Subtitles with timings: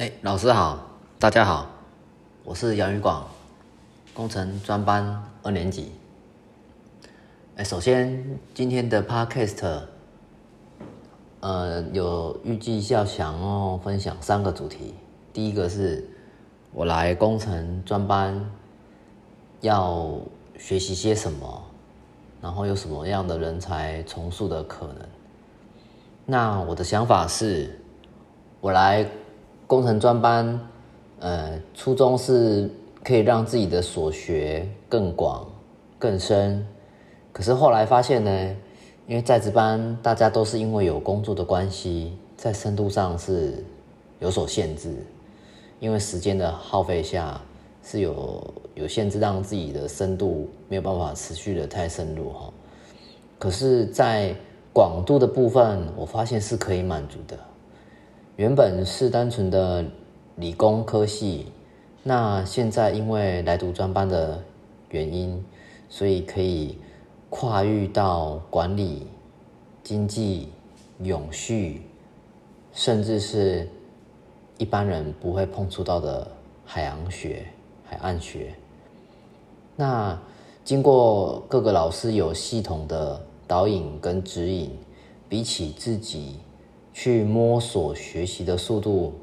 [0.00, 0.78] 哎，老师好，
[1.18, 1.66] 大家好，
[2.42, 3.22] 我是杨宇广，
[4.14, 5.92] 工程专班二年级。
[7.56, 8.24] 哎，首先
[8.54, 9.82] 今天的 podcast，
[11.40, 14.94] 呃，有预计要想要分享三个主题。
[15.34, 16.08] 第一个是
[16.72, 18.50] 我来工程专班
[19.60, 20.18] 要
[20.58, 21.62] 学习些什么，
[22.40, 25.06] 然后有什么样的人才重塑的可能。
[26.24, 27.78] 那我的想法是，
[28.62, 29.06] 我来
[29.70, 30.60] 工程专班，
[31.20, 32.68] 呃，初衷是
[33.04, 35.46] 可以让自己的所学更广、
[35.96, 36.66] 更深。
[37.32, 38.56] 可是后来发现呢，
[39.06, 43.64] 因为在职班大家都是因为有工作的关系，在深度上是
[44.18, 44.92] 有所限制，
[45.78, 47.40] 因为时间的耗费下
[47.84, 48.42] 是有
[48.74, 52.52] 有限制，让自己的深度没有办法持续的太深入哈。
[53.38, 54.34] 可是，在
[54.72, 57.38] 广度的部分，我发现是可以满足的。
[58.40, 59.84] 原本是单纯的
[60.36, 61.48] 理工科系，
[62.02, 64.42] 那现在因为来读专班的
[64.88, 65.44] 原因，
[65.90, 66.78] 所以可以
[67.28, 69.06] 跨域到管理、
[69.82, 70.48] 经济、
[71.02, 71.82] 永续，
[72.72, 73.68] 甚至是
[74.56, 76.26] 一般人不会碰触到的
[76.64, 77.44] 海洋学、
[77.84, 78.54] 海岸学。
[79.76, 80.18] 那
[80.64, 83.20] 经过各个老师有系统的。
[83.46, 84.70] 导引跟指引，
[85.28, 86.36] 比起自己
[86.92, 89.14] 去摸索学习的速度，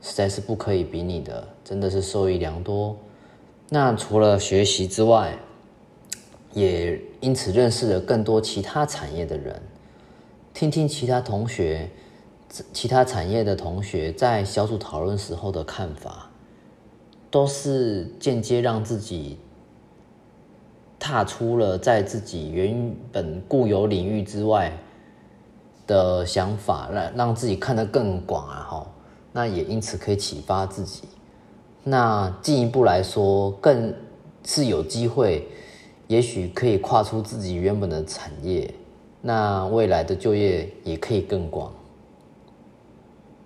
[0.00, 2.96] 实在是不可以比拟的，真的是受益良多。
[3.68, 5.38] 那除了学习之外，
[6.52, 9.60] 也因此认识了更多其他产业的人，
[10.52, 11.90] 听听其他同学、
[12.72, 16.30] 其他产业的同学在小组讨论时候的看法，
[17.30, 19.38] 都是间接让自己。
[21.04, 24.72] 踏出了在自己原本固有领域之外
[25.86, 28.66] 的想法，让让自己看得更广啊！
[28.70, 28.86] 哈，
[29.32, 31.02] 那也因此可以启发自己。
[31.84, 33.94] 那进一步来说，更
[34.44, 35.46] 是有机会，
[36.06, 38.72] 也许可以跨出自己原本的产业，
[39.20, 41.72] 那未来的就业也可以更广。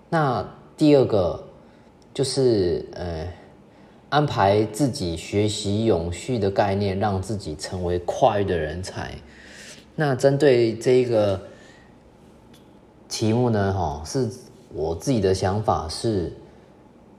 [0.09, 1.43] 那第二个
[2.13, 3.27] 就是呃。
[4.09, 9.13] 安排自己学习永续的概念，让自己成为跨域的人才。
[9.97, 11.37] 那针对这一个
[13.09, 14.29] 题目呢，哈，是
[14.73, 16.33] 我自己的想法，是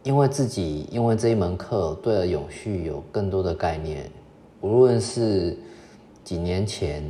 [0.03, 4.11] 因为自己因为这一门课对了永续有更多的概念。
[4.61, 5.57] 无论是
[6.25, 7.03] 几年前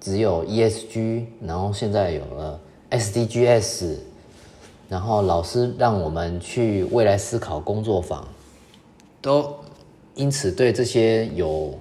[0.00, 3.96] 只有 ESG，然后现在有了 SDGs，
[4.88, 8.26] 然后老师让我们去未来思考工作坊。
[9.20, 9.54] 都
[10.14, 11.72] 因此对这些有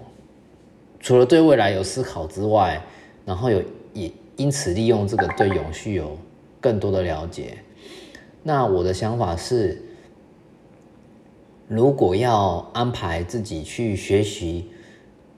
[1.00, 2.82] 除了对未来有思考之外，
[3.26, 3.62] 然后有
[3.94, 6.18] 也因此利用这个对永续有
[6.62, 7.58] 更多的了解。
[8.44, 9.82] 那我的想法是，
[11.68, 14.70] 如果要安排自己去学习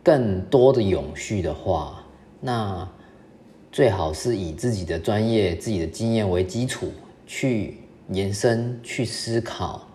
[0.03, 2.05] 更多的永续的话，
[2.39, 2.87] 那
[3.71, 6.91] 最好是以自己的专业、自己的经验为基础
[7.25, 7.79] 去
[8.09, 9.87] 延伸、去思考。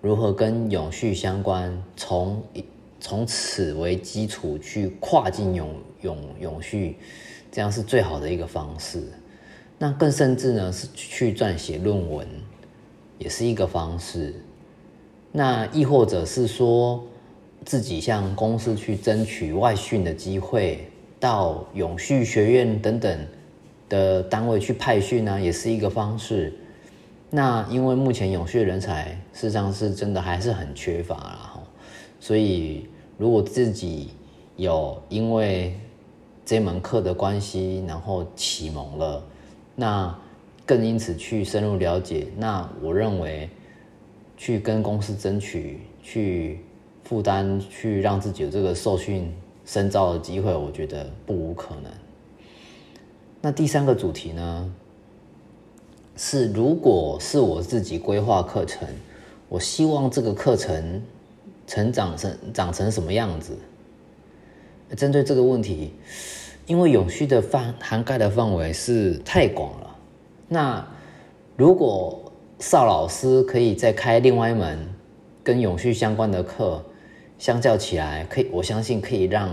[0.00, 1.76] 如何跟永续相关？
[1.96, 2.42] 从
[2.98, 6.96] 从此为基础去跨境永永永续，
[7.50, 9.02] 这样是最好的一个方式。
[9.82, 12.24] 那更甚至呢，是去撰写论文，
[13.18, 14.32] 也是一个方式。
[15.32, 17.02] 那亦或者是说，
[17.64, 20.86] 自己向公司去争取外训的机会，
[21.18, 23.26] 到永续学院等等
[23.88, 26.52] 的单位去派训呢，也是一个方式。
[27.28, 31.62] 那因为目前永续人才事实上是真的还是很缺乏啦，哈，
[32.20, 32.86] 所以
[33.18, 34.10] 如果自己
[34.54, 35.76] 有因为
[36.46, 39.24] 这门课的关系，然后启蒙了，
[39.74, 40.18] 那
[40.64, 43.48] 更因此去深入了解，那我认为
[44.36, 46.60] 去跟公司争取，去
[47.04, 49.32] 负担，去让自己有这个受训
[49.64, 51.92] 深造的机会，我觉得不无可能。
[53.40, 54.74] 那第三个主题呢？
[56.14, 58.86] 是，如果是我自己规划课程，
[59.48, 61.02] 我希望这个课程
[61.66, 63.56] 成长成长成什么样子？
[64.94, 65.94] 针对这个问题，
[66.72, 69.94] 因为永续的范涵盖的范围是太广了。
[70.48, 70.82] 那
[71.54, 74.78] 如果邵老师可以再开另外一门
[75.44, 76.82] 跟永续相关的课，
[77.36, 79.50] 相较起来，可以我相信可以让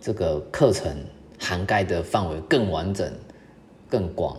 [0.00, 0.96] 这个课程
[1.38, 3.12] 涵盖的范围更完整、
[3.86, 4.34] 更广。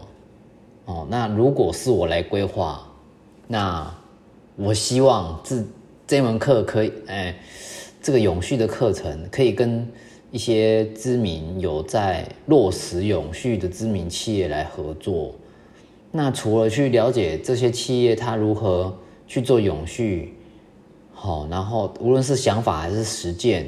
[0.85, 2.81] 哦，那如果是我来规划，
[3.45, 3.95] 那
[4.55, 5.63] 我希望这
[6.07, 7.35] 这门课可以，哎，
[8.01, 9.87] 这个永续的课程可以跟
[10.31, 15.33] 一些知名有在落实永续的知名企业来合作。
[16.11, 18.97] 那除了去了解这些企业它如何
[19.27, 20.33] 去做永续，
[21.13, 23.67] 好，然后无论是想法还是实践，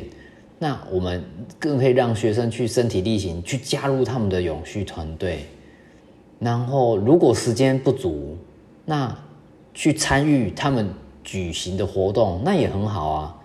[0.58, 1.24] 那我们
[1.60, 5.46] 更可以让学生去身体力行，去加入他们的永续团队。
[6.40, 8.38] 然后，如果时间不足，
[8.86, 9.14] 那
[9.74, 10.90] 去参与他们
[11.24, 13.36] 举行的活动，那也很好啊。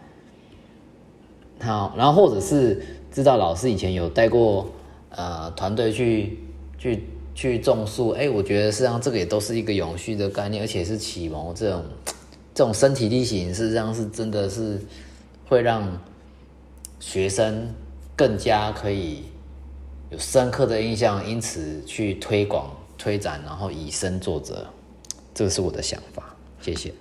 [1.61, 2.81] 好，然后或者是
[3.15, 4.69] 知道老师以前有带过
[5.11, 6.39] 呃团队去
[6.79, 11.85] 去去种树，哎，我觉得实际上这个也都是一个永续的概念，而且是启蒙这种
[12.53, 14.79] 这种身体力行，事实上是真的是
[15.49, 16.01] 会让
[16.99, 17.73] 学生
[18.17, 19.23] 更加可以
[20.11, 22.71] 有深刻的印象，因此去推广。
[22.97, 24.65] 推展，然后以身作则，
[25.35, 26.35] 这个是我的想法。
[26.63, 26.95] 谢谢。